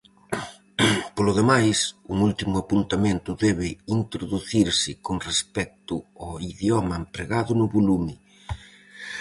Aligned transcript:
Polo 1.15 1.31
demais, 1.39 1.77
un 2.13 2.17
último 2.29 2.55
apuntamento 2.63 3.31
debe 3.45 3.69
introducirse 3.99 4.91
con 5.05 5.15
respecto 5.29 5.93
ao 6.23 6.33
idioma 6.51 6.99
empregado 7.03 7.51
no 7.59 7.67
volume. 7.75 8.13